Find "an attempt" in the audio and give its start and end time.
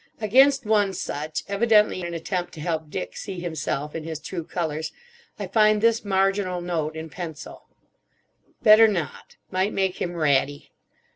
2.01-2.55